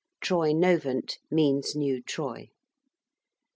[0.19, 2.47] ~Troynovant~ means New Troy.